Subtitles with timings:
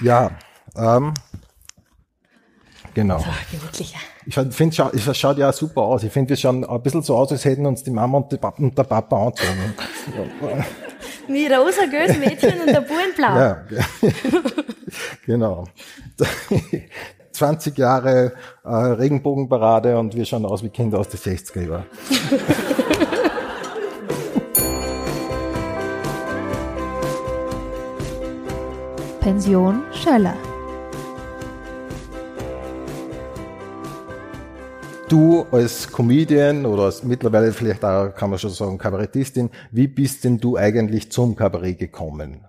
[0.00, 0.30] Ja,
[0.76, 1.14] ähm,
[2.94, 3.18] genau.
[3.18, 3.98] So, gemütlicher.
[4.26, 6.02] Ich finde, es schaut ja super aus.
[6.02, 8.36] Ich finde, wir schauen ein bisschen so aus, als hätten uns die Mama und, die
[8.36, 9.74] Papa, und der Papa angezogen.
[11.28, 13.36] Wie rosa gelbes Mädchen und der blau.
[13.36, 13.64] Ja,
[15.26, 15.64] genau.
[17.32, 18.32] 20 Jahre
[18.64, 21.84] äh, Regenbogenparade und wir schauen aus wie Kinder aus den 60er Jahren.
[29.26, 30.36] Pension Schöller.
[35.08, 40.22] Du als Comedian oder als mittlerweile vielleicht auch, kann man schon sagen, Kabarettistin, wie bist
[40.22, 42.46] denn du eigentlich zum Kabarett gekommen?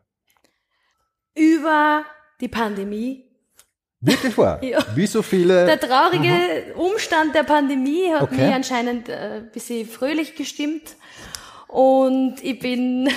[1.34, 2.06] Über
[2.40, 3.26] die Pandemie.
[4.00, 4.60] Wirklich wahr?
[4.64, 4.78] Ja.
[4.94, 5.66] Wie so viele?
[5.66, 8.36] Der traurige Umstand der Pandemie hat Okay.
[8.46, 10.96] mich anscheinend äh, ein bisschen fröhlich gestimmt.
[11.70, 13.10] Und ich bin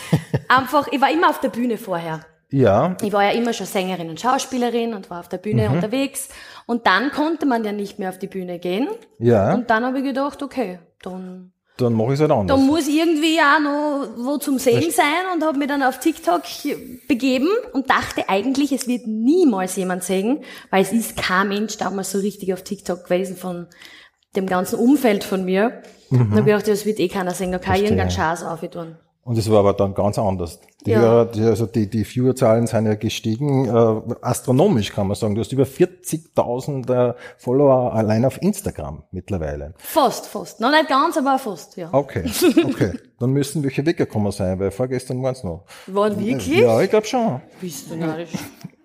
[0.48, 2.20] einfach, ich war immer auf der Bühne vorher.
[2.50, 6.28] Ja, Ich war ja immer schon Sängerin und Schauspielerin und war auf der Bühne unterwegs.
[6.66, 8.88] Und dann konnte man ja nicht mehr auf die Bühne gehen.
[9.18, 12.56] ja, Und dann habe ich gedacht, okay, dann, dann mache ich es halt anders.
[12.56, 16.42] dann muss irgendwie auch noch wo zum Sehen sein und habe mich dann auf TikTok
[17.08, 22.12] begeben und dachte eigentlich, es wird niemals jemand sehen, weil es ist kein Mensch damals
[22.12, 23.66] so richtig auf TikTok gewesen von
[24.36, 25.82] dem ganzen Umfeld von mir.
[26.10, 28.96] Und habe gedacht, ja, das wird eh keiner sehen, da kann ich irgendeinen Schatz auftun.
[29.24, 30.60] Und es war aber dann ganz anders.
[30.86, 31.00] Die, Ja.
[31.00, 35.34] Hörer, die, also die, die Viewerzahlen sind ja gestiegen, äh, astronomisch kann man sagen.
[35.34, 39.74] Du hast über 40.000 äh, Follower allein auf Instagram mittlerweile.
[39.78, 40.60] Fast, fast.
[40.60, 41.88] Noch nicht ganz, aber fast, ja.
[41.92, 42.24] Okay,
[42.64, 42.92] okay.
[43.18, 45.64] dann müssen welche weggekommen sein, weil vorgestern waren es noch.
[45.88, 46.58] Waren wirklich?
[46.60, 47.40] Ja, ich glaube schon.
[47.60, 48.30] Bist du narrisch?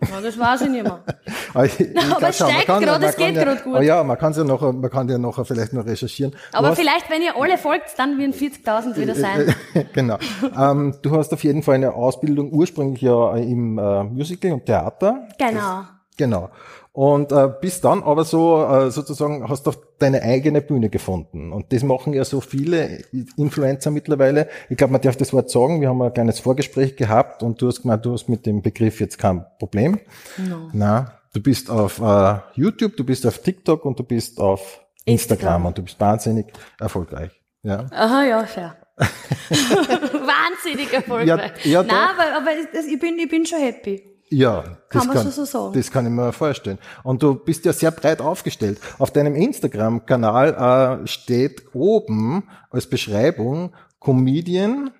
[0.10, 1.04] Ja, das weiß ich nicht mehr.
[1.54, 3.76] Aber, ich, ich glaub aber es schon, steigt gerade, es geht ja, gerade gut.
[3.76, 6.34] Aber ja, man kann ja nachher, man kann ja nachher vielleicht noch recherchieren.
[6.54, 9.54] Aber hast- vielleicht, wenn ihr alle folgt, dann werden 40.000 wieder sein.
[9.94, 10.18] genau.
[10.58, 15.28] Ähm, du hast auf jeden Fall eine Ausbildung ursprünglich ja im äh, Musical und Theater.
[15.38, 15.84] Genau.
[16.18, 16.50] Genau.
[16.94, 21.54] Und äh, bis dann aber so äh, sozusagen hast du deine eigene Bühne gefunden.
[21.54, 23.00] Und das machen ja so viele
[23.38, 24.50] Influencer mittlerweile.
[24.70, 25.80] Ich glaube, man darf das Wort sagen.
[25.80, 29.00] Wir haben ein kleines Vorgespräch gehabt und du hast gemeint, du hast mit dem Begriff
[29.00, 30.00] jetzt kein Problem.
[30.38, 30.70] No.
[30.74, 35.16] Na, du bist auf äh, YouTube, du bist auf TikTok und du bist auf Instagram,
[35.16, 35.66] Instagram.
[35.68, 37.32] und du bist wahnsinnig erfolgreich.
[37.64, 37.86] Ja.
[37.92, 38.76] Aha, ja, fair.
[40.54, 41.28] Wahnsinnig erfolgreich.
[41.66, 42.24] Ja, ja, Nein, doch.
[42.24, 44.04] aber, aber das, ich, bin, ich bin schon happy.
[44.30, 45.74] Ja, das Kann man so- so sagen.
[45.74, 46.80] Das kann ich mir vorstellen.
[47.04, 48.80] Und du bist ja sehr breit aufgestellt.
[48.98, 54.92] Auf deinem Instagram-Kanal äh, steht oben als Beschreibung Comedian,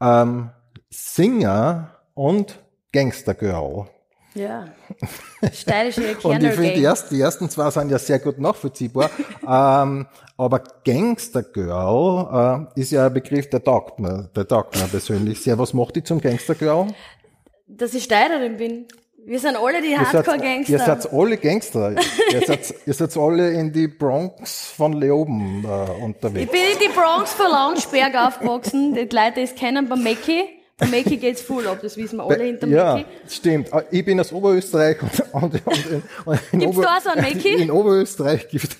[0.00, 0.50] ähm,
[0.90, 2.58] Singer und
[2.92, 3.86] Gangstergirl.
[4.34, 4.66] Ja.
[5.52, 9.10] Steirische Und ich finde, die, ersten, die ersten zwei sind ja sehr gut nachvollziehbar.
[9.42, 10.06] ähm,
[10.36, 15.58] aber Gangstergirl äh, ist ja ein Begriff, der taugt mir, der taugt mir persönlich sehr.
[15.58, 16.88] Was macht die zum Gangstergirl?
[17.68, 18.86] Dass ich Steirerin bin.
[19.26, 20.72] Wir sind alle die Hardcore-Gangster.
[20.72, 21.92] Ihr seid alle Gangster.
[22.32, 26.52] ihr, seid, ihr seid alle in die Bronx von Leoben äh, Ich unterwegs.
[26.52, 28.94] bin in die Bronx von Launsberg aufgewachsen.
[28.94, 30.42] Die Leute, die es kennen, beim Mackie.
[30.76, 33.06] Beim Mackie geht's voll ab, das wissen wir alle hinter ja, Mackie.
[33.28, 33.72] stimmt.
[33.72, 37.22] Äh, Ich bin aus Oberösterreich und, und, und, in, und in, Gibt's da so einen
[37.22, 37.54] Mackie?
[37.62, 38.76] in Oberösterreich gibt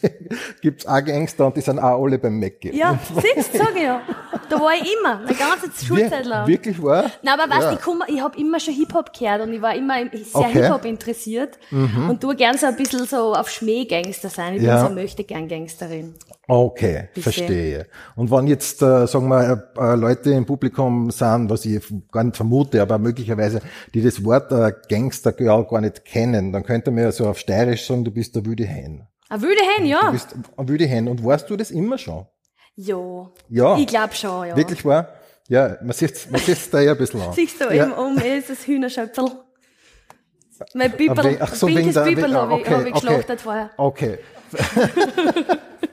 [0.61, 2.77] gibt's auch Gangster und die sind auch alle beim Mackie.
[2.77, 2.99] Ja,
[3.35, 4.03] siehst du, sag ich ja.
[4.49, 6.49] Da war ich immer, eine ganze Schulzeit lang.
[6.49, 7.11] Wirklich wahr?
[7.23, 7.71] Nein, aber weißt Ja.
[7.71, 10.49] du, ich, komm- ich habe immer schon Hip-Hop gehört und ich war immer sehr Okay.
[10.49, 10.63] Mhm.
[10.65, 14.55] Hip-Hop interessiert und tu gern so ein bisschen so auf Schmäh-Gangster sein.
[14.57, 14.83] Ich Ja.
[14.83, 16.15] bin so möchte gern Gangsterin.
[16.47, 17.23] Okay, Bisschen.
[17.23, 17.87] verstehe.
[18.17, 21.83] Und wenn jetzt, äh, sagen wir, äh, Leute im Publikum sind, was ich
[22.13, 23.61] gar nicht vermute, aber möglicherweise,
[23.95, 27.87] die das Wort äh, Gangstergirl gar nicht kennen, dann könnte man ja so auf Steirisch
[27.87, 29.07] sagen, du bist der Wüde Hen.
[29.31, 30.11] Ein wilde Hen, Du ja.
[30.11, 31.09] bist ein Wüde Hen.
[31.09, 32.27] Und warst du das immer schon?
[32.77, 33.31] Ja.
[33.49, 33.77] Ja.
[33.79, 34.57] Ich glaube schon, ja.
[34.57, 35.09] Wirklich wahr?
[35.49, 37.33] Ja, man sieht man sieht's da ja ein bisschen an.
[37.33, 37.85] Siehst du, ja.
[37.85, 39.31] eben um ist das Hühnerschöpfel.
[40.73, 42.93] Mein Bibel, ach so, wegen der- Bibel habe ich, okay, hab ich okay.
[42.93, 43.71] geschlachtet vorher.
[43.77, 44.19] Okay.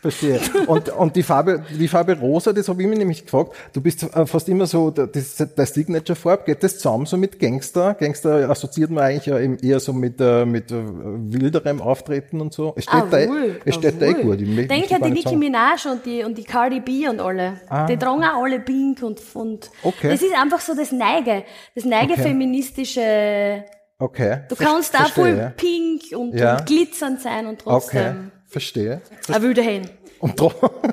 [0.00, 0.40] Verstehe.
[0.66, 3.52] Und, und die Farbe, die Farbe rosa, das habe ich mir nämlich gefragt.
[3.72, 7.38] Du bist äh, fast immer so, das ist der Signature-Farbe, geht das zusammen so mit
[7.38, 7.94] Gangster?
[7.94, 12.74] Gangster assoziiert man eigentlich ja eher so mit, äh, mit äh, wilderem Auftreten und so.
[12.76, 14.40] Es steht Ah, da, wohl, es steht ah, da eh gut.
[14.40, 15.36] Ich möchte Denk gar an die Nicki.
[15.36, 17.60] Minaj und die, und die Cardi B und alle.
[17.88, 20.10] Die tragen auch alle pink und, und Okay.
[20.10, 21.44] das ist einfach so das Neige,
[21.74, 22.22] das Neige Okay.
[22.22, 23.64] feministische,
[23.98, 24.40] Okay.
[24.48, 25.52] du kannst auch voll verstehe.
[25.56, 26.56] pink und, Ja.
[26.58, 29.00] und glitzernd sein und Okay, trotzdem verstehe.
[29.28, 29.88] ein wilder Hen.
[30.22, 30.52] Und drum,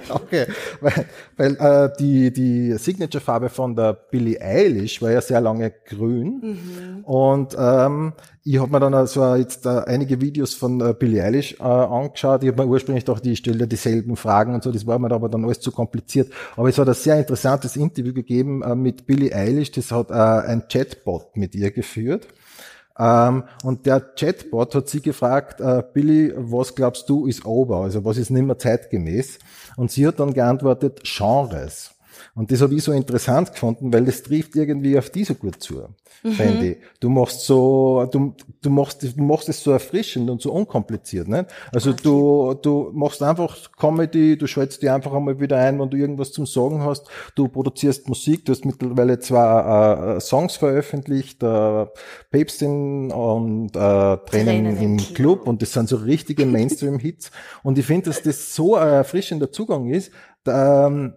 [0.09, 0.47] okay,
[0.81, 1.05] weil,
[1.37, 7.03] weil äh, die, die Signature-Farbe von der Billie Eilish war ja sehr lange grün.
[7.03, 8.13] Und ähm,
[8.43, 12.41] ich habe mir dann also jetzt äh, einige Videos von äh, Billie Eilish äh, angeschaut.
[12.41, 14.71] Ich habe mir ursprünglich gedacht, die stelle dieselben Fragen und so.
[14.71, 16.33] Das war mir aber dann alles zu kompliziert.
[16.55, 19.69] Aber es hat ein sehr interessantes Interview gegeben äh, mit Billie Eilish.
[19.73, 22.27] Das hat äh, ein Chatbot mit ihr geführt.
[22.99, 27.77] Ähm, und der Chatbot hat sie gefragt, äh, Billy, was glaubst du ist over?
[27.77, 29.39] Also was ist nicht mehr zeitgemäß?
[29.77, 31.91] Und sie hat dann geantwortet, Genres.
[32.35, 35.61] Und das habe ich so interessant gefunden, weil das trifft irgendwie auf die so gut
[35.61, 35.87] zu,
[36.23, 36.31] mhm.
[36.31, 36.77] finde ich.
[36.99, 41.45] Du machst so, du, du machst, du machst es so erfrischend und so unkompliziert, nicht?
[41.71, 42.01] Also okay.
[42.03, 46.31] du, du machst einfach Comedy, du schaltest dir einfach einmal wieder ein, wenn du irgendwas
[46.31, 47.07] zum Sagen hast.
[47.35, 51.85] Du produzierst Musik, du hast mittlerweile zwei äh, Songs veröffentlicht, äh,
[52.29, 55.29] Päpstin und äh, Tränen, Tränen im Club.
[55.29, 57.31] Club und das sind so richtige Mainstream-Hits.
[57.63, 60.11] und ich finde, dass das so ein erfrischender Zugang ist,
[60.43, 61.13] da, ähm,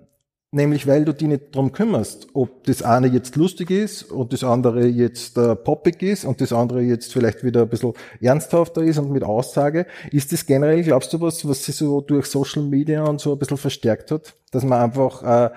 [0.55, 4.45] Nämlich weil du dich nicht drum kümmerst, ob das eine jetzt lustig ist und das
[4.45, 8.99] andere jetzt äh, poppig ist und das andere jetzt vielleicht wieder ein bisschen ernsthafter ist
[8.99, 9.87] und mit Aussage.
[10.11, 13.39] Ist das generell, glaubst du, was, was sich so durch Social Media und so ein
[13.39, 14.35] bisschen verstärkt hat?
[14.51, 15.51] Dass man einfach äh,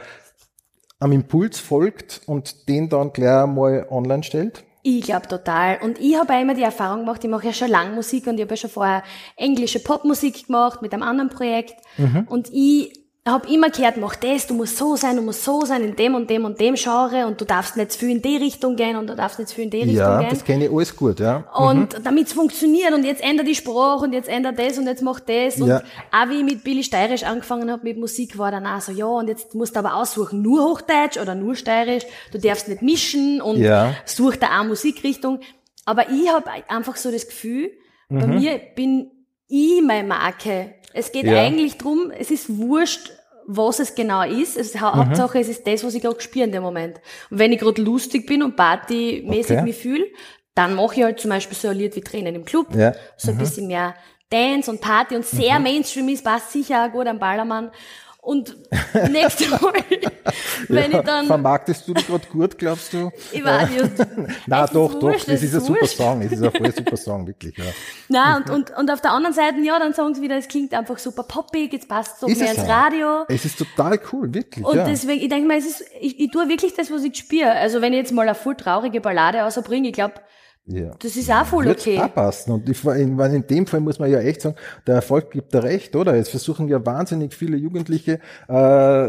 [1.00, 4.64] am Impuls folgt und den dann gleich mal online stellt?
[4.82, 5.80] Ich glaube total.
[5.82, 8.44] Und ich habe immer die Erfahrung gemacht, ich mache ja schon lange Musik und ich
[8.44, 9.04] habe ja schon vorher
[9.36, 11.76] englische Popmusik gemacht mit einem anderen Projekt.
[11.98, 12.28] Mhm.
[12.30, 15.84] Und ich habe immer gehört, mach das, du musst so sein, du musst so sein,
[15.84, 18.38] in dem und dem und dem Genre und du darfst nicht zu viel in die
[18.38, 20.28] Richtung gehen und du darfst nicht zu viel in die Richtung ja, gehen.
[20.28, 21.38] Ja, das kenne ich alles gut, ja.
[21.56, 22.04] Und mhm.
[22.04, 25.20] damit es funktioniert und jetzt ändert die Sprache und jetzt ändert das und jetzt mach
[25.20, 25.82] das und ja.
[26.12, 29.08] auch wie ich mit Billy Steirisch angefangen habe mit Musik, war dann auch so, ja,
[29.08, 33.42] und jetzt musst du aber aussuchen, nur Hochdeutsch oder nur Steirisch, du darfst nicht mischen
[33.42, 33.96] und ja.
[34.06, 35.40] such da auch Musikrichtung.
[35.86, 37.72] Aber ich habe einfach so das Gefühl,
[38.10, 38.20] mhm.
[38.20, 39.10] bei mir bin
[39.48, 40.76] ich meine Marke.
[40.94, 41.42] Es geht ja.
[41.42, 43.12] eigentlich drum, es ist wurscht,
[43.48, 44.58] was es genau ist.
[44.58, 44.82] Es, mhm.
[44.82, 47.00] Hauptsache, es ist das, was ich gerade spüre in dem Moment.
[47.30, 49.64] Und wenn ich gerade lustig bin und partymäßig okay.
[49.64, 50.06] mich fühle,
[50.56, 52.74] dann mache ich halt zum Beispiel so ein Lied wie Tränen im Club.
[52.74, 52.94] Ja.
[53.18, 53.40] So ein mhm.
[53.40, 53.96] bisschen mehr
[54.30, 55.64] Dance und Party und sehr mhm.
[55.64, 57.72] Mainstream ist, passt sicher auch gut am Ballermann.
[58.26, 58.58] Und
[59.12, 59.72] nächstes Mal,
[60.68, 61.28] wenn ja, ich dann...
[61.28, 63.12] Vermarktest du dich gerade gut, glaubst du?
[63.32, 63.84] Ich weiß nicht.
[64.48, 67.56] Nein, doch, doch, das ist ein super Song, das ist ein voll super Song, wirklich,
[67.56, 67.66] ja.
[68.10, 70.74] Nein, und, und, und auf der anderen Seite, ja, dann sagen sie wieder, es klingt
[70.74, 72.68] einfach super poppig, jetzt passt es so mehr ins.
[72.68, 73.26] Radio.
[73.28, 74.86] Es ist total cool, wirklich, Und ja.
[74.86, 77.52] deswegen, ich denke mal, es ist, ich, ich tue wirklich das, was ich spüre.
[77.52, 80.16] Also wenn ich jetzt mal eine voll traurige Ballade rausbringe, ich glaube,
[80.68, 80.92] ja.
[80.98, 82.00] Das ist auch voll okay.
[82.00, 82.52] Auch passen.
[82.52, 84.56] Und ich, in, in dem Fall muss man ja echt sagen,
[84.88, 86.16] der Erfolg gibt da recht, oder?
[86.16, 89.08] Jetzt versuchen ja wahnsinnig viele Jugendliche, äh,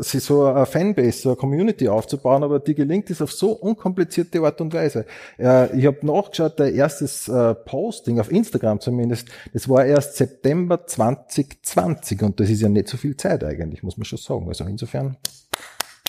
[0.00, 4.40] sich so eine Fanbase, so eine Community aufzubauen, aber die gelingt es auf so unkomplizierte
[4.42, 5.04] Art und Weise.
[5.38, 10.86] Äh, ich habe nachgeschaut, der erstes äh, Posting auf Instagram zumindest, das war erst September
[10.86, 14.46] 2020 und das ist ja nicht so viel Zeit eigentlich, muss man schon sagen.
[14.46, 15.16] Also insofern.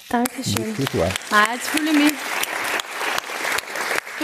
[0.09, 0.65] Dankeschön.
[1.31, 2.42] Ah, jetzt fühle ich mich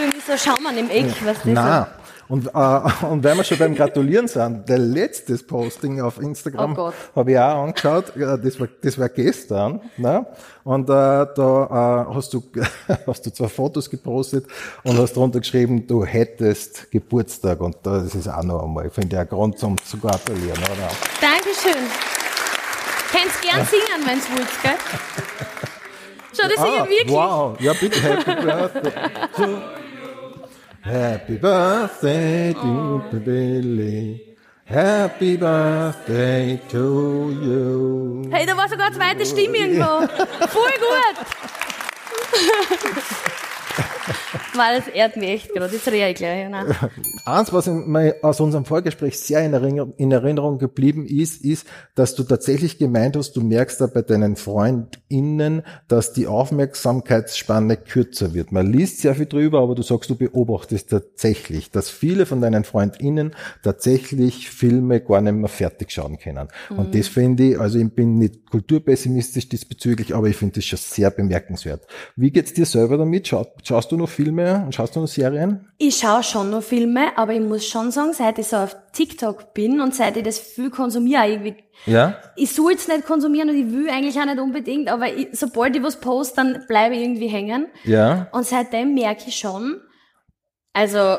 [0.00, 1.86] irgendwie so Schaumann im Eck, was das Nein.
[2.30, 6.92] Und, äh, und wenn wir schon beim Gratulieren sind, der letzte Posting auf Instagram oh
[7.16, 10.24] habe ich auch angeschaut, das war, das war gestern, ne?
[10.62, 12.40] und äh, da äh, hast, du,
[13.06, 14.46] hast du zwei Fotos gepostet
[14.84, 19.20] und hast drunter geschrieben, du hättest Geburtstag und das ist auch noch einmal, finde ich,
[19.20, 20.58] ein Grund zum zu gratulieren.
[20.58, 20.88] Oder?
[21.20, 21.82] Dankeschön.
[23.10, 24.72] Kannst gern singen, wenn es willst, gell?
[26.40, 27.16] Schau, das ah, ich wirklich.
[27.16, 28.92] Wow, ja bitte, Happy Birthday.
[30.82, 34.36] Happy birthday to Billy.
[34.64, 38.30] Happy birthday to you.
[38.32, 40.06] Hey, da war sogar eine zweite Stimme irgendwo.
[40.46, 41.16] Voll gut.
[44.54, 46.48] Weil es ehrt mich echt gerade, jetzt rede ich gleich.
[46.48, 46.74] Nein.
[47.24, 47.70] Eins, was
[48.22, 53.16] aus unserem Vorgespräch sehr in Erinnerung, in Erinnerung geblieben ist, ist, dass du tatsächlich gemeint
[53.16, 58.52] hast, du merkst da bei deinen FreundInnen, dass die Aufmerksamkeitsspanne kürzer wird.
[58.52, 62.64] Man liest sehr viel drüber, aber du sagst, du beobachtest tatsächlich, dass viele von deinen
[62.64, 66.48] FreundInnen tatsächlich Filme gar nicht mehr fertig schauen können.
[66.70, 66.78] Mhm.
[66.78, 70.78] Und das finde ich, also ich bin nicht kulturpessimistisch diesbezüglich, aber ich finde das schon
[70.78, 71.86] sehr bemerkenswert.
[72.16, 73.28] Wie geht's dir selber damit?
[73.28, 75.68] Schaust du noch Filme und schaust du noch Serien?
[75.78, 79.54] Ich schaue schon noch Filme, aber ich muss schon sagen, seit ich so auf TikTok
[79.54, 81.56] bin und seit ich das viel konsumiere, irgendwie,
[81.86, 82.16] ja?
[82.36, 85.76] ich soll es nicht konsumieren und ich will eigentlich auch nicht unbedingt, aber ich, sobald
[85.76, 87.66] ich was poste, dann bleibe ich irgendwie hängen.
[87.84, 88.28] Ja.
[88.32, 89.80] Und seitdem merke ich schon,
[90.72, 91.16] also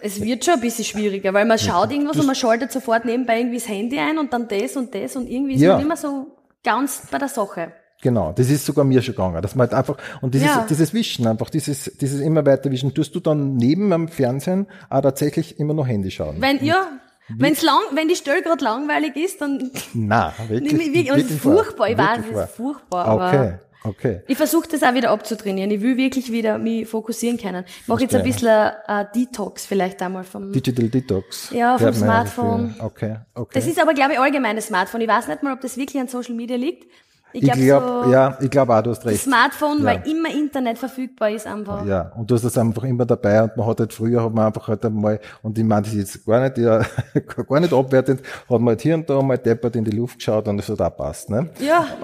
[0.00, 3.38] es wird schon ein bisschen schwieriger, weil man schaut irgendwas und man schaltet sofort nebenbei
[3.38, 5.74] irgendwie das Handy ein und dann das und das und irgendwie ist ja.
[5.74, 7.72] man immer so ganz bei der Sache.
[8.02, 10.66] Genau, das ist sogar mir schon gegangen, dass man halt einfach, und dieses, ja.
[10.68, 15.00] dieses Wischen, einfach dieses, dieses immer weiter Wischen, tust du dann neben am Fernsehen auch
[15.00, 16.36] tatsächlich immer noch Handy schauen?
[16.38, 16.88] Wenn, ja,
[17.28, 19.70] wenn's lang, wenn die Stelle gerade langweilig ist, dann.
[19.94, 20.72] Na, wirklich.
[20.72, 23.54] wirklich, wirklich furchtbar, ich weiß, es ist furchtbar, okay.
[23.86, 24.22] Okay.
[24.26, 25.70] Ich versuche das auch wieder abzutrainieren.
[25.70, 27.64] Ich will wirklich wieder mich fokussieren können.
[27.82, 31.50] Ich mache jetzt ein bisschen uh, Detox vielleicht einmal vom Digital Detox.
[31.50, 32.74] Ja, vom Smartphone.
[32.80, 33.52] Okay, okay.
[33.54, 35.02] Das ist aber glaube ich allgemeines Smartphone.
[35.02, 36.90] Ich weiß nicht mal, ob das wirklich an Social Media liegt.
[37.36, 39.24] Ich Ich glaub, glaube, so ja, ich glaube auch, du hast Das recht.
[39.24, 39.84] Smartphone, Ja.
[39.84, 41.84] weil immer Internet verfügbar ist einfach.
[41.84, 44.46] Ja, und du hast das einfach immer dabei und man hat halt früher hat man
[44.46, 46.80] einfach halt einmal, und ich meine das jetzt gar nicht, ja,
[47.48, 50.48] gar nicht abwertend, hat man halt hier und da mal deppert in die Luft geschaut
[50.48, 51.50] und es hat auch passt, ne?
[51.60, 51.86] Ja.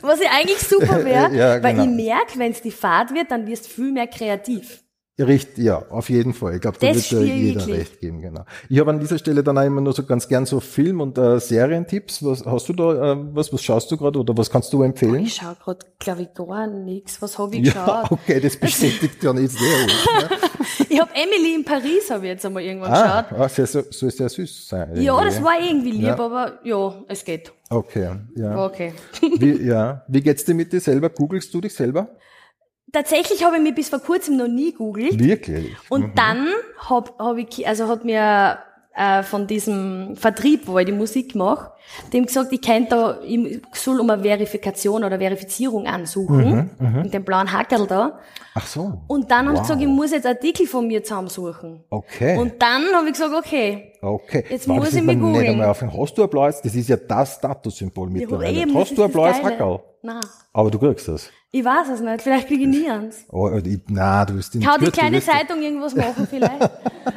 [0.00, 1.84] Was ja eigentlich super wäre, Ja, weil genau.
[1.84, 4.82] ich merke, wenn es die Fahrt wird, dann wirst du viel mehr kreativ.
[5.18, 6.54] Richtig, ja, auf jeden Fall.
[6.54, 7.76] Ich glaube, da wird ich jeder wirklich.
[7.76, 8.44] recht geben, genau.
[8.68, 11.18] Ich habe an dieser Stelle dann auch immer nur so ganz gern so Film- und
[11.18, 12.24] äh, Serientipps.
[12.24, 15.24] Was hast du da, äh, was, was schaust du gerade oder was kannst du empfehlen?
[15.24, 17.20] Ich schaue gerade, glaube ich, gar nichts.
[17.20, 18.12] Was habe ich Ja, geschaut?
[18.12, 20.30] okay, das bestätigt ja nicht sehr gut.
[20.30, 20.36] Ne?
[20.90, 23.40] Ich habe Emily in Paris, habe ich jetzt einmal irgendwann Ah, geschaut.
[23.40, 24.90] ah sehr, so, soll sehr süß sein.
[24.96, 25.24] Ja, irgendwie.
[25.24, 26.18] das war irgendwie lieb, Ja.
[26.18, 27.52] aber ja, es geht.
[27.70, 28.64] Okay, ja.
[28.66, 28.92] Okay.
[29.38, 30.02] Wie, ja.
[30.08, 31.10] Wie geht's dir mit dir selber?
[31.10, 32.08] Googlest du dich selber?
[32.92, 35.18] Tatsächlich habe ich mich bis vor kurzem noch nie googelt.
[35.18, 35.76] Wirklich?
[35.90, 36.48] Und dann
[36.88, 38.58] hab, hab ich, also hat mir
[38.96, 41.70] äh, von diesem Vertrieb, wo ich die Musik mache,
[42.12, 46.70] dem gesagt, ich könnte da, ich soll um eine Verifikation oder Verifizierung ansuchen,
[47.02, 48.18] mit dem blauen Hackerl da.
[48.54, 49.02] Ach so.
[49.06, 49.62] Und dann haben sie Wow.
[49.68, 51.84] gesagt, ich muss jetzt Artikel von mir zusammensuchen.
[51.90, 52.36] Okay.
[52.38, 54.44] Und dann habe ich gesagt, okay, okay.
[54.50, 55.62] jetzt Wow, muss ich mich googeln.
[55.64, 56.60] Hast du ein blaues?
[56.60, 58.58] Das ist ja das Statussymbol ich mittlerweile.
[58.58, 59.42] eben, das Hast du ein blaues.
[59.42, 59.80] Hackerl?
[60.02, 61.30] Nein, Aber du kriegst das.
[61.50, 63.24] ich weiß es nicht, vielleicht kriege ich nie eins.
[63.30, 66.62] Oh, ich, na, du wirst in Kann die Kürze kleine Zeitung irgendwas machen vielleicht?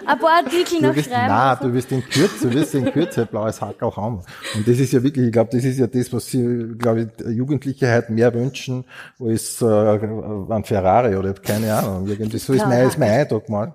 [0.05, 1.57] Ein paar Artikel noch wirst, schreiben.
[1.61, 1.67] so.
[1.67, 4.23] du wirst in Kürze, du wirst in Kürze ein blaues Hackerl haben.
[4.55, 7.27] Und das ist ja wirklich, ich glaube, das ist ja das, was sie, glaube ich,
[7.27, 8.85] Jugendliche halt mehr wünschen,
[9.19, 12.07] als äh, ein Ferrari oder keine Ahnung.
[12.07, 13.73] Irgendwie so ist mein, ist mein Eindruck mal.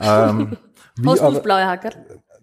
[0.00, 0.56] Ähm,
[0.96, 1.92] wie, Hast du aber, blaue Hackerl?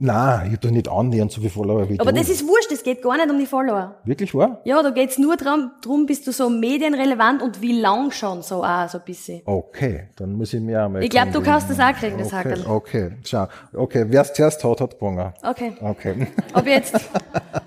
[0.01, 2.19] Nein, ich habe doch nicht annähernd so viel Follower wie Aber du.
[2.19, 3.95] das ist wurscht, es geht gar nicht um die Follower.
[4.03, 4.61] Wirklich wahr?
[4.65, 8.63] Ja, da geht's nur drum, drum, bist du so medienrelevant und wie lang schon so
[8.63, 9.41] auch, so ein bisschen.
[9.45, 11.03] Okay, dann muss ich mir einmal.
[11.03, 12.65] Ich glaube, du kannst das auch kriegen, das okay, Hackerl.
[12.67, 13.47] Okay, schau.
[13.73, 15.33] Okay, wer es zuerst hat, hat gewonnen.
[15.43, 15.73] Okay.
[15.79, 16.27] Okay.
[16.53, 16.93] Ab jetzt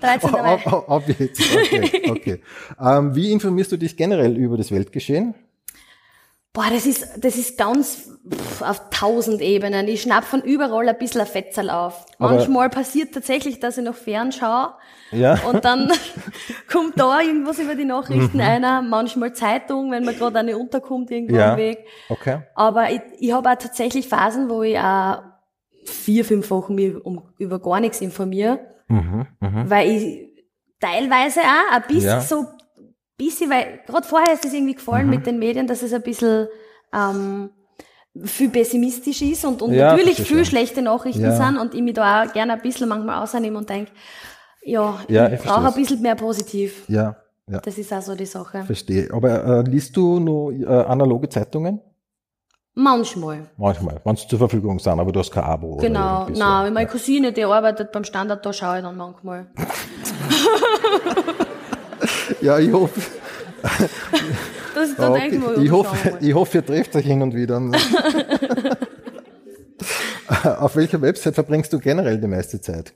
[0.01, 0.39] 13 dabei.
[0.39, 1.41] ab, ab, ab jetzt.
[1.41, 2.41] Okay, okay.
[2.79, 5.33] ähm, wie informierst du dich generell über das Weltgeschehen?
[6.55, 9.87] Boah, das ist, das ist ganz pff, auf tausend Ebenen.
[9.87, 12.05] Ich schnapp von überall ein bisschen ein Fetzel auf.
[12.17, 14.73] Aber- Manchmal passiert tatsächlich, dass ich noch fernschaue
[15.11, 15.37] Ja.
[15.47, 15.91] und dann
[16.71, 17.89] kommt da irgendwas über die Mhm.
[17.89, 18.81] Nachrichten einer.
[18.81, 21.51] Manchmal Zeitung, wenn man gerade eine unterkommt irgendwo Ja.
[21.51, 21.85] am Weg.
[22.09, 22.39] Okay.
[22.55, 25.19] Aber ich, ich habe auch tatsächlich Phasen, wo ich auch
[25.83, 29.69] vier, fünf Wochen mich um, über gar nichts informiere, Mhm, mhm.
[29.69, 30.29] weil ich
[30.79, 32.21] teilweise auch ein bisschen Ja.
[32.21, 32.45] so,
[33.17, 36.47] bisschen, weil gerade vorher ist es irgendwie gefallen mit den Medien, dass es ein bisschen
[36.93, 37.49] ähm,
[38.23, 40.45] viel pessimistisch ist und, und Ja, natürlich viel schon.
[40.45, 41.31] schlechte Nachrichten Ja.
[41.31, 43.91] sind und ich mich da auch gerne ein bisschen manchmal rausnehme und denke,
[44.63, 46.83] ja, Ja, ich, ich brauche ein bisschen mehr positiv.
[46.87, 47.15] Ja,
[47.47, 47.59] ja.
[47.59, 48.63] Das ist auch so die Sache.
[48.63, 49.09] Verstehe.
[49.13, 51.81] Aber äh, liest du nur äh, analoge Zeitungen?
[52.77, 53.49] Manchmal.
[53.57, 55.75] Manchmal, wenn sie zur Verfügung sind, aber du hast kein Abo.
[55.75, 56.43] oder Genau, irgendwie so.
[56.45, 59.47] nein, meine Cousine, die arbeitet beim Standard, da schaue ich dann manchmal.
[62.45, 63.01] Ja, ich hoffe,
[64.75, 65.63] Das, da denke ich mir, okay.
[65.63, 67.59] ich, hoffe, ich hoffe, ihr trefft euch hin und wieder.
[70.59, 72.93] Auf welcher Website verbringst du generell die meiste Zeit?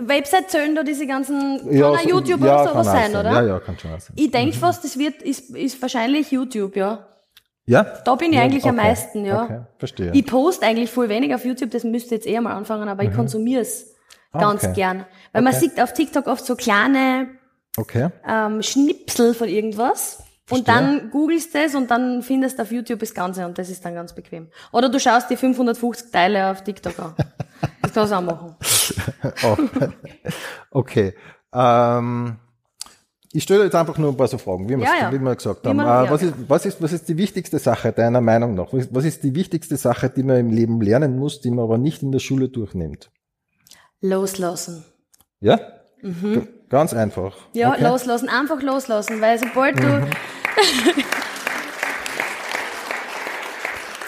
[0.00, 3.30] Website zählen da diese ganzen, kann Ja, auch YouTube ja, oder sowas sein, oder?
[3.32, 4.14] Ja, ja, kann schon sein.
[4.16, 7.06] Ich denke fast, das wird, ist, ist wahrscheinlich YouTube, ja.
[7.66, 7.84] Ja?
[8.04, 9.44] Da bin ich Ja, eigentlich am okay, meisten, ja.
[9.44, 10.10] Okay, verstehe.
[10.12, 13.12] Ich poste eigentlich voll wenig auf YouTube, das müsste jetzt eher mal anfangen, aber ich
[13.14, 13.94] konsumiere es
[14.32, 14.72] Ah, ganz okay.
[14.74, 15.06] gern.
[15.32, 17.28] Weil man sieht auf TikTok oft so kleine
[17.80, 18.08] okay.
[18.28, 20.22] ähm, Schnipsel von irgendwas.
[20.50, 20.98] Und Verstehe.
[20.98, 23.94] dann googelst das und dann findest du auf YouTube das Ganze und das ist dann
[23.94, 24.48] ganz bequem.
[24.72, 27.14] Oder du schaust die 550 Teile auf TikTok an.
[27.82, 28.56] Das kannst du auch machen.
[29.44, 29.56] Oh.
[30.70, 31.14] Okay.
[31.52, 32.36] Ähm,
[33.32, 35.12] ich stelle jetzt einfach nur ein paar so Fragen, wie wir Ja, ja.
[35.12, 35.76] wie wir gesagt haben.
[35.76, 36.28] man- äh, was, ja.
[36.28, 38.72] ist, was, ist, was ist die wichtigste Sache deiner Meinung nach?
[38.72, 41.78] Was, was ist die wichtigste Sache, die man im Leben lernen muss, die man aber
[41.78, 43.10] nicht in der Schule durchnimmt?
[44.00, 44.84] Loslassen.
[45.40, 45.60] Ja?
[46.02, 47.36] G ganz einfach.
[47.36, 47.60] Mhm.
[47.60, 47.84] Ja, okay.
[47.84, 50.06] loslassen, einfach loslassen, weil sobald du,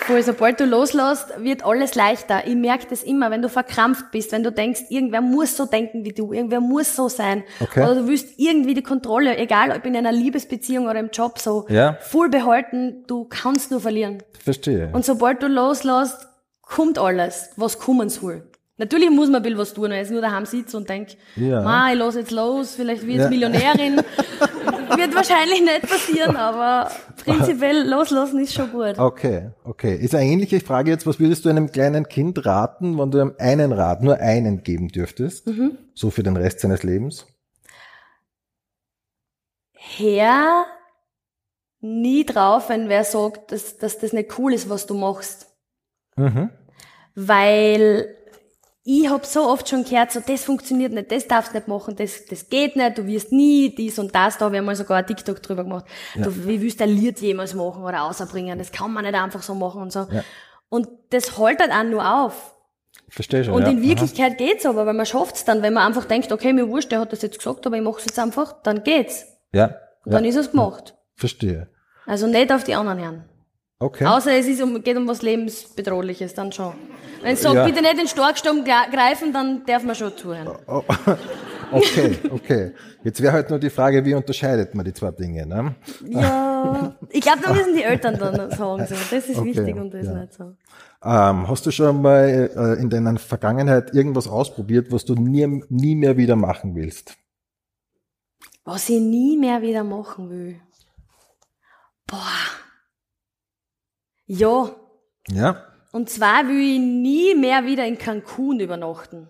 [0.06, 2.42] Voll, sobald du loslässt, wird alles leichter.
[2.46, 6.04] Ich merke das immer, wenn du verkrampft bist, wenn du denkst, irgendwer muss so denken
[6.04, 7.44] wie du, irgendwer muss so sein.
[7.60, 7.84] Okay.
[7.84, 11.66] Oder du willst irgendwie die Kontrolle, egal ob in einer Liebesbeziehung oder im Job, so
[11.68, 11.96] Ja.
[12.00, 14.24] voll behalten, du kannst nur verlieren.
[14.42, 14.90] Verstehe.
[14.92, 16.26] Und sobald du loslässt,
[16.62, 18.42] kommt alles, was kommen soll.
[18.82, 21.88] Natürlich muss man ein bisschen was tun, wenn ich nur daheim sitze und denke, Ja.
[21.92, 23.28] Ich lasse jetzt los, vielleicht wird Ja.
[23.28, 23.96] Millionärin.
[24.96, 26.90] wird wahrscheinlich nicht passieren, aber
[27.24, 28.98] prinzipiell loslassen ist schon gut.
[28.98, 29.94] Okay, okay.
[29.94, 33.34] Ist eine ähnliche Frage jetzt, was würdest du einem kleinen Kind raten, wenn du ihm
[33.38, 35.46] einen Rat, nur einen geben dürftest?
[35.46, 35.78] Mhm.
[35.94, 37.26] So für den Rest seines Lebens?
[39.96, 40.64] Hör
[41.80, 45.46] nie drauf, wenn wer sagt, dass, dass das nicht cool ist, was du machst.
[46.16, 46.50] Mhm.
[47.14, 48.16] Weil
[48.84, 52.26] ich hab so oft schon gehört, so, das funktioniert nicht, das darfst nicht machen, das,
[52.26, 55.06] das geht nicht, du wirst nie dies und das, da haben wir mal sogar ein
[55.06, 55.84] TikTok drüber gemacht.
[56.16, 58.58] Du, wie willst du ein Lied jemals machen oder rausbringen?
[58.58, 60.00] Das kann man nicht einfach so machen und so.
[60.10, 60.24] Ja.
[60.68, 62.54] Und das hält halt auch nur auf.
[63.08, 63.54] Verstehe schon.
[63.54, 63.68] Und ja.
[63.68, 66.90] in Wirklichkeit geht's aber, weil man schafft's dann, wenn man einfach denkt, okay, mir wurscht,
[66.90, 69.22] der hat das jetzt gesagt, aber ich mach's jetzt einfach, dann geht's.
[69.22, 69.58] Aha.
[69.58, 69.74] Ja.
[70.04, 70.30] Und dann ja.
[70.30, 70.96] ist es gemacht.
[71.14, 71.68] Verstehe.
[72.06, 73.24] Also nicht auf die anderen hören.
[73.82, 74.06] Okay.
[74.06, 76.72] Außer es ist um, geht um was Lebensbedrohliches, dann schon.
[77.20, 77.64] Wenn es sagt, Ja.
[77.64, 80.48] bitte nicht den Starksturm greifen, dann darf man schon zuhören.
[80.68, 80.82] Oh,
[81.72, 82.72] okay, okay.
[83.02, 85.74] Jetzt wäre halt nur die Frage, wie unterscheidet man die zwei Dinge, ne?
[86.08, 88.94] Ja, ich glaube, da müssen die Eltern dann sagen, so.
[89.10, 90.14] das ist Okay, wichtig und das ja.
[90.14, 90.54] nicht so.
[91.04, 95.96] Ähm, hast du schon mal äh, in deiner Vergangenheit irgendwas ausprobiert, was du nie, nie
[95.96, 97.16] mehr wieder machen willst?
[98.64, 100.60] Was ich nie mehr wieder machen will.
[102.06, 102.18] Boah.
[104.34, 104.70] Ja,
[105.30, 105.56] Ja?
[105.92, 109.28] und zwar will ich nie mehr wieder in Cancun übernachten.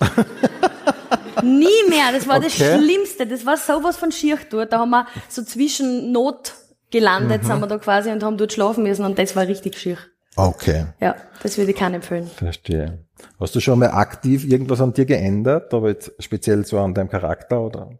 [1.42, 2.78] nie mehr, das war das Okay.
[2.78, 3.26] Schlimmste.
[3.26, 4.72] Das war sowas von schier dort.
[4.72, 6.54] Da haben wir so zwischen Not
[6.90, 7.46] gelandet, Mhm.
[7.46, 9.98] sind wir da quasi und haben dort schlafen müssen und das war richtig schier.
[10.36, 12.26] Okay, Ja, das würde ich keinen empfehlen.
[12.28, 13.04] verstehe.
[13.40, 17.10] Hast du schon mal aktiv irgendwas an dir geändert, aber jetzt speziell so an deinem
[17.10, 17.90] Charakter oder?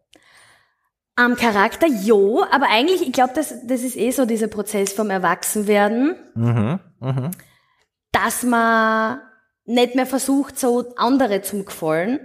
[1.19, 2.15] Am Charakter, ja,
[2.53, 7.31] aber eigentlich, ich glaube, das, das ist eh so dieser Prozess vom Erwachsenwerden, Mhm, mhm.
[8.13, 9.19] dass man
[9.65, 12.21] nicht mehr versucht, so andere zu gefallen.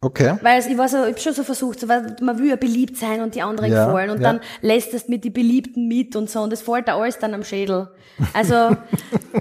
[0.00, 0.36] Okay.
[0.42, 2.96] Weil ich war so, ich hab schon so versucht, so, weil man will ja beliebt
[2.96, 4.32] sein und die anderen Ja, gefallen und ja.
[4.32, 7.34] dann lässt es mit die Beliebten mit und so und das fällt da alles dann
[7.34, 7.88] am Schädel.
[8.32, 8.54] Also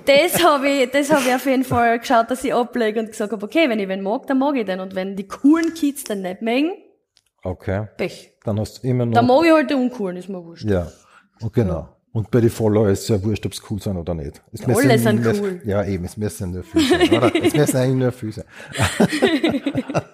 [0.05, 3.31] das habe ich, das habe ich auf jeden Fall geschaut, dass ich ablege und gesagt
[3.31, 6.05] habe, okay, wenn ich wen mag, dann mag ich den und wenn die coolen Kids
[6.05, 6.71] den nicht mögen,
[7.43, 7.87] Okay.
[7.97, 8.33] Pech.
[8.43, 9.13] Dann hast du immer noch.
[9.13, 10.65] Dann mag ich halt die uncoolen, ist mir wurscht.
[10.65, 10.91] Ja,
[11.41, 11.89] und genau.
[12.11, 14.41] Und bei den Follower ist es ja wurscht, ob es cool sind oder nicht.
[14.51, 15.61] Es müssen alle sind nur- cool.
[15.63, 17.35] Ja, eben, es müssen nur viel sein, oder?
[17.43, 18.45] Es müssen eigentlich nur viel sein.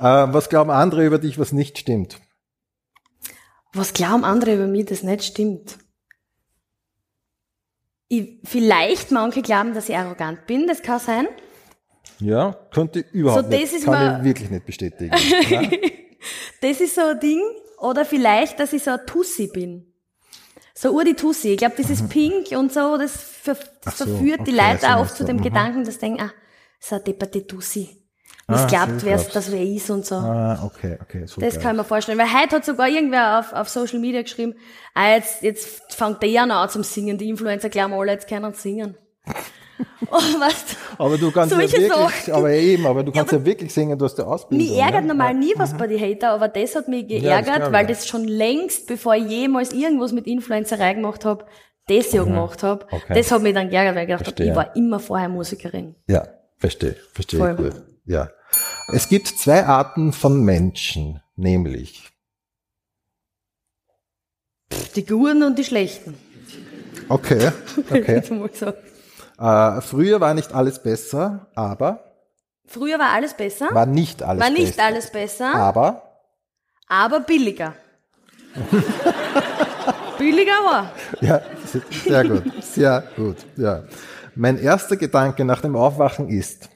[0.00, 2.18] äh, was glauben andere über dich, was nicht stimmt?
[3.72, 5.78] Was glauben andere über mich, das nicht stimmt?
[8.08, 11.26] Ich, vielleicht manche glauben, dass ich arrogant bin, das kann sein.
[12.18, 13.72] Ja, könnte ich überhaupt So, das nicht.
[13.72, 15.12] ist Kann ich wirklich nicht bestätigen.
[16.62, 17.42] Das ist so ein Ding.
[17.78, 19.92] Oder vielleicht, dass ich so ein Tussi bin.
[20.74, 21.50] So die Tussi.
[21.52, 24.04] Ich glaube, dieses Pink und so, das, ver das Mhm.
[24.04, 25.42] So, verführt die okay, Leute so auch oft zu dem mhm.
[25.42, 26.32] Gedanken, dass sie denken, ah,
[26.80, 27.98] so eine depperte Tussi.
[28.46, 30.16] Und Ah, es glaubt, so wer das wer ist und so.
[30.16, 31.26] ah, okay, okay.
[31.26, 31.62] So Das geil.
[31.62, 32.18] kann ich mir vorstellen.
[32.18, 34.54] Weil heute hat sogar irgendwer auf, auf Social Media geschrieben,
[34.94, 37.18] ah, jetzt, jetzt fängt der an zum Singen.
[37.18, 38.96] Die Influencer glauben alle, jetzt können singen.
[40.10, 41.02] oh, weißt du?
[41.02, 42.34] aber du kannst ja wirklich, Sachen.
[42.34, 44.66] aber eben, aber du kannst ja, wirklich singen, du hast ja Ausbildung.
[44.66, 45.08] Mich ärgert ne?
[45.08, 47.72] normal nie was bei den Hater, aber das hat mich Ja, das geärgert, glaub ich,
[47.72, 47.88] weil ja.
[47.88, 51.46] das schon längst, bevor ich jemals irgendwas mit Influencerei gemacht habe,
[51.88, 52.84] das ja gemacht habe.
[52.90, 52.96] Mhm.
[52.96, 53.14] Okay.
[53.14, 55.94] Das hat mich dann geärgert, weil ich gedacht habe, ich war immer vorher Musikerin.
[56.06, 56.26] Ja,
[56.58, 57.50] verstehe, verstehe Voll.
[57.50, 57.82] ich gut.
[58.04, 58.30] Ja.
[58.92, 62.12] Es gibt zwei Arten von Menschen, nämlich,
[64.96, 66.14] Die Guten und die Schlechten.
[67.08, 67.50] okay,
[67.90, 68.78] okay, Jetzt mal gesagt.
[69.42, 72.04] Äh, früher war nicht alles besser, aber,
[72.64, 76.02] Früher war alles besser, war nicht alles war nicht besser, alles besser, aber,
[76.86, 77.74] aber billiger.
[80.18, 80.92] billiger war.
[81.20, 81.42] ja,
[82.04, 83.82] sehr gut, sehr gut, ja.
[84.34, 86.70] Mein erster Gedanke nach dem Aufwachen ist,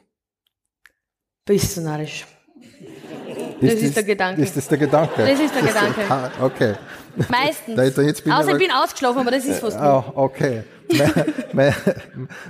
[1.47, 2.27] Bist du narrisch.
[3.61, 4.43] Das ist der Gedanke.
[4.43, 5.13] Ist das der Gedanke?
[5.27, 6.01] Das ist der Gedanke.
[6.09, 6.75] Ah, Okay.
[7.31, 7.77] Meistens.
[7.77, 9.87] Da- da jetzt bin ich Außer ich aber- bin ausgeschlafen, aber das ist fast nie.
[9.87, 10.65] Oh, okay.
[10.93, 11.13] mein,
[11.53, 11.75] mein,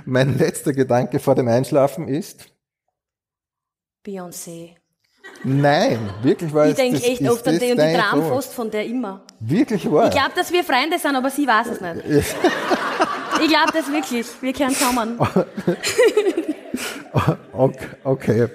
[0.05, 2.45] mein letzter Gedanke vor dem Einschlafen ist,
[4.05, 4.71] Beyoncé.
[5.43, 6.65] nein, wirklich wahr.
[6.65, 8.23] Ich ist denke das- echt ist oft an das die und ich Tod?
[8.35, 9.21] fast von der immer.
[9.39, 10.05] Wirklich wahr.
[10.07, 12.25] Ich glaube, dass wir Freunde sind, aber sie weiß es nicht.
[13.39, 14.25] Ich glaube das wirklich.
[14.41, 15.19] Wir kehren zusammen.
[17.53, 18.47] Okay, okay.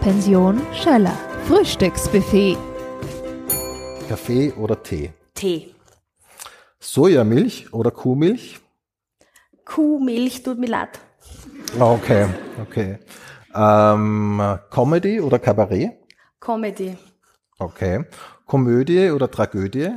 [0.00, 1.12] Pension Schöller.
[1.46, 2.56] Frühstücksbuffet.
[4.08, 5.12] Kaffee oder Tee?
[5.34, 5.74] Tee.
[6.78, 8.60] Sojamilch oder Kuhmilch?
[9.66, 10.98] Kuhmilch tut mir leid.
[11.78, 12.26] Okay,
[12.62, 12.98] okay.
[13.54, 15.92] Ähm, Comedy oder Kabarett?
[16.40, 16.96] Comedy.
[17.58, 18.06] Okay.
[18.46, 19.90] Komödie oder Tragödie?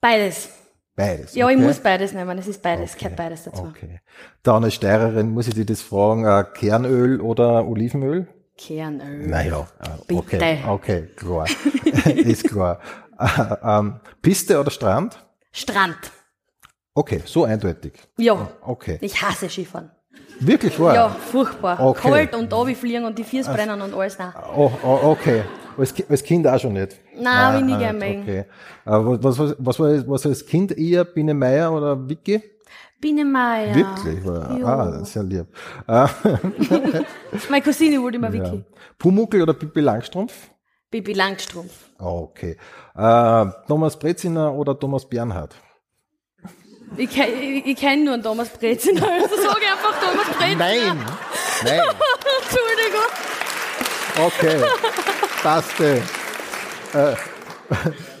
[0.00, 0.48] Beides.
[0.94, 1.34] Beides.
[1.34, 1.54] Ja, okay.
[1.54, 2.38] ich muss beides nehmen.
[2.38, 2.94] Es ist beides.
[2.94, 3.64] Okay, Gehört beides dazu.
[3.64, 4.00] Okay.
[4.44, 8.28] Dann als Steirerin muss ich dir das fragen, äh, Kernöl oder Olivenöl?
[8.56, 9.26] Kernöl.
[9.28, 10.68] Naja, äh, okay, Bitte.
[10.68, 11.46] okay, klar.
[12.14, 12.78] ist klar.
[13.18, 15.18] Äh, ähm, Piste oder Strand?
[15.52, 15.96] Strand.
[16.94, 17.92] Okay, so eindeutig.
[18.16, 18.48] Ja.
[18.62, 18.98] Okay.
[19.00, 19.90] Ich hasse Skifahren.
[20.40, 20.94] Wirklich wahr?
[20.94, 21.80] Ja, furchtbar.
[21.80, 22.08] Okay.
[22.08, 24.18] Kalt und runterfliegen und die Füße brennen und alles.
[24.18, 24.32] Nein.
[24.56, 25.42] Oh, oh, okay.
[25.76, 27.00] Als, als Kind auch schon nicht.
[27.16, 28.08] Nein, ich Ah, gern nicht.
[28.08, 28.22] mögen.
[28.22, 28.38] Okay.
[28.38, 28.44] Äh,
[29.22, 32.40] was, was, was, war, was war als Kind eher Biene Meier oder Vicky?
[33.00, 33.74] Biene Meier.
[33.74, 34.24] Wirklich?
[34.24, 34.66] Ja.
[34.66, 35.46] ah, ja lieb.
[37.48, 38.44] Meine Cousine wurde immer ja.
[38.44, 38.64] Vicky.
[38.98, 40.50] Pumuckl oder Pippi Langstrumpf?
[40.90, 41.72] Bibi Langstrumpf.
[41.98, 42.56] Okay.
[42.96, 45.54] Äh, Thomas Breziner oder Thomas Bernhard?
[46.96, 50.58] Ich, ich, ich kenne nur einen Thomas Brezin, also sage ich einfach Thomas Brezin.
[50.58, 51.04] Nein!
[51.64, 51.80] Nein!
[52.42, 53.10] Entschuldigung.
[54.26, 54.64] Okay.
[55.42, 55.80] Passt.
[55.80, 55.98] eh.
[56.96, 57.16] Äh,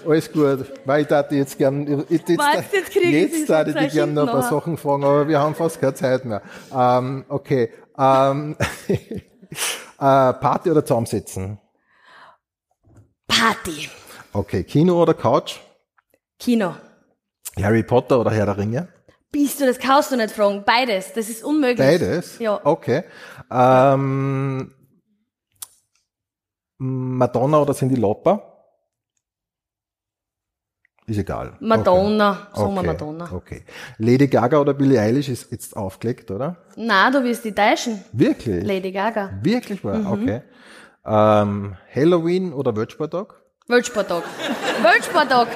[0.06, 0.66] alles gut.
[0.84, 4.42] Weil ich dachte jetzt gern, jetzt, jetzt jetzt schon darf ich gerne noch ein paar
[4.42, 6.42] Sachen fragen, aber wir haben fast keine Zeit mehr.
[6.74, 7.70] Ähm, okay.
[7.98, 8.56] Ähm,
[8.88, 9.18] äh,
[9.98, 11.58] Party oder zusammensitzen?
[13.26, 13.88] Party.
[14.32, 14.64] Okay.
[14.64, 15.56] Kino oder Couch?
[16.38, 16.74] Kino.
[17.60, 18.88] Harry Potter oder Herr der Ringe?
[19.30, 20.62] Bist du, das kannst du nicht fragen.
[20.64, 21.12] Beides.
[21.12, 21.78] Das ist unmöglich.
[21.78, 22.38] Beides?
[22.38, 22.60] Ja.
[22.62, 23.04] Okay.
[23.50, 24.72] Ähm,
[26.78, 28.53] Madonna oder Cindy Lauper?
[31.06, 31.52] Ist egal.
[31.60, 32.30] Madonna.
[32.52, 32.60] Okay.
[32.60, 32.86] Sagen wir okay.
[32.86, 33.28] Madonna.
[33.32, 33.62] Okay.
[33.98, 36.56] Lady Gaga oder Billie Eilish ist jetzt aufgelegt, oder?
[36.76, 38.02] Na, du wirst die täuschen.
[38.12, 38.64] Wirklich?
[38.64, 39.30] Lady Gaga.
[39.42, 39.96] Wirklich wahr?
[39.98, 40.06] Mhm.
[40.12, 40.42] Okay.
[41.06, 43.34] Ähm, Halloween oder Weltsporttag?
[43.68, 44.22] Weltsporttag.
[44.82, 45.48] Weltsporttag.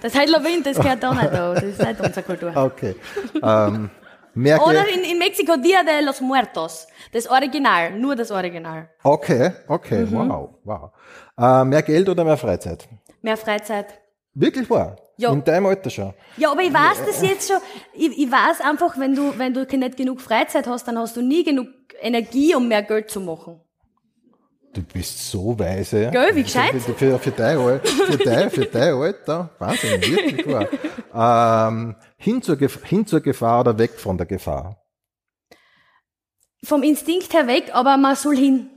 [0.00, 1.54] Das Halloween, das gehört da nicht da.
[1.54, 2.52] Das ist nicht unsere Kultur.
[2.56, 2.96] Okay.
[3.42, 3.90] ähm,
[4.34, 6.88] merke, Oder in, in Mexiko Dia de los Muertos.
[7.12, 7.92] Das Original.
[7.98, 8.88] Nur das Original.
[9.04, 10.28] okay, okay, Mhm.
[10.28, 10.90] wow, wow.
[11.38, 12.88] Äh, mehr Geld oder mehr Freizeit?
[13.22, 13.86] Mehr Freizeit.
[14.34, 14.96] Wirklich wahr?
[15.18, 15.30] Ja.
[15.32, 16.14] In deinem Alter schon?
[16.36, 17.58] Ja, aber ich weiß das jetzt schon.
[17.92, 21.22] Ich, ich weiß einfach, wenn du, wenn du nicht genug Freizeit hast, dann hast du
[21.22, 21.68] nie genug
[22.00, 23.60] Energie, um mehr Geld zu machen.
[24.72, 26.08] Du bist so weise.
[26.10, 26.72] Gell, wie gescheit?
[26.72, 29.50] Für, für, für, dein, Al- für, dein, für dein Alter.
[29.58, 31.68] Wahnsinn, wirklich wahr.
[31.68, 34.82] Ähm, hin, zur hin zur Gefahr oder weg von der Gefahr?
[36.64, 38.70] Vom Instinkt her weg, aber man soll hin.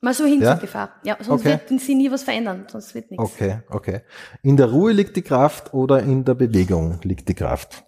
[0.00, 0.52] Man soll hin Ja?
[0.52, 0.90] zur Gefahr.
[1.02, 1.58] Ja, sonst Okay.
[1.68, 2.66] wird sich nie was verändern.
[2.70, 3.24] Sonst wird nichts.
[3.24, 4.00] Okay, okay.
[4.42, 7.84] In der Ruhe liegt die Kraft oder in der Bewegung liegt die Kraft?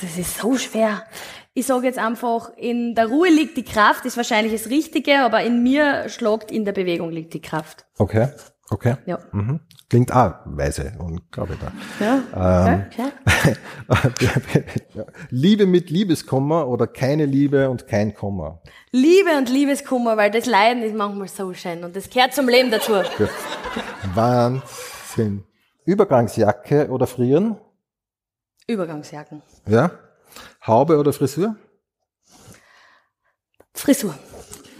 [0.00, 1.04] Das ist so schwer.
[1.54, 5.42] Ich sage jetzt einfach, in der Ruhe liegt die Kraft, ist wahrscheinlich das Richtige, aber
[5.44, 7.86] in mir schlagt in der Bewegung liegt die Kraft.
[7.96, 8.28] Okay,
[8.70, 8.96] okay.
[9.06, 9.18] Ja.
[9.32, 9.60] Mhm.
[9.88, 11.72] Klingt auch weise und glaube ich da.
[12.34, 12.66] Ja.
[12.68, 12.84] Ähm,
[14.06, 14.34] okay.
[15.30, 18.62] Liebe mit Liebeskummer oder keine Liebe und kein Kummer?
[18.90, 22.70] Liebe und Liebeskummer, weil das Leiden ist manchmal so schön und das gehört zum Leben
[22.70, 22.92] dazu.
[23.18, 23.30] Gut.
[24.14, 25.44] Wahnsinn.
[25.84, 27.58] Übergangsjacke oder frieren?
[28.66, 29.42] Übergangsjacken.
[29.68, 29.90] Ja.
[30.66, 31.56] Haube oder Frisur?
[33.74, 34.14] Frisur.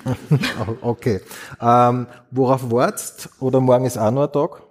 [0.82, 1.20] Okay.
[1.60, 4.62] Ähm, worauf wartest oder morgen ist auch noch ein Tag?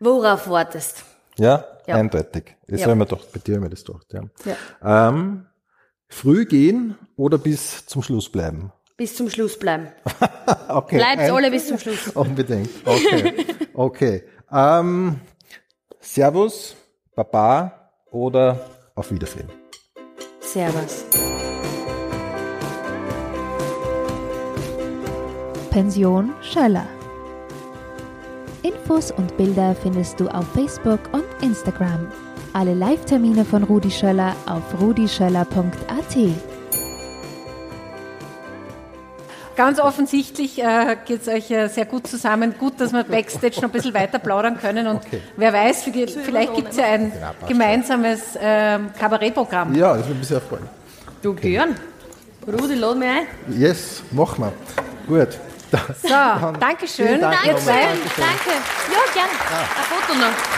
[0.00, 1.04] Worauf wartest?
[1.38, 1.96] Ja, Ja.
[1.96, 2.56] eindeutig.
[2.66, 2.88] Das Ja.
[2.88, 4.00] haben wir doch, bei dir haben wir das doch.
[4.12, 4.22] Ja.
[4.44, 5.08] Ja.
[5.08, 5.46] Ähm,
[6.08, 8.72] früh gehen oder bis zum Schluss bleiben?
[8.96, 9.88] Bis zum Schluss bleiben.
[10.68, 10.96] Okay.
[10.96, 12.08] Bleibt ein- alle bis zum Schluss.
[12.14, 12.70] Unbedingt.
[12.84, 13.46] Okay.
[13.74, 14.24] Okay.
[14.50, 15.20] Ähm,
[16.00, 16.76] Servus,
[17.14, 19.50] Baba oder auf Wiedersehen.
[20.40, 21.04] Servus.
[25.76, 26.86] Pension Schöller.
[28.62, 32.10] Infos und Bilder findest du auf Facebook und Instagram.
[32.54, 36.16] Alle Live-Termine von Rudi Schöller auf rudischöller.at.
[39.54, 42.54] Ganz offensichtlich äh, geht es euch äh, sehr gut zusammen.
[42.58, 44.86] Gut, dass wir Backstage noch ein bisschen weiter plaudern können.
[44.86, 45.20] Und Okay.
[45.36, 47.12] wer weiß, vielleicht, gibt es ja ein
[47.46, 49.74] gemeinsames ähm, Kabarettprogramm.
[49.74, 50.64] Ja, das würde mich sehr freuen.
[51.20, 51.76] Du gern.
[52.46, 53.26] Rudi, lad mich ein.
[53.60, 54.52] Yes, machen wir.
[55.06, 55.38] Gut.
[56.02, 57.20] So, Dankeschön.
[57.20, 57.36] Dank.
[57.44, 57.60] Danke.
[57.64, 58.50] Danke.
[58.92, 59.32] Ja, gerne.
[59.32, 60.55] Ein Foto noch.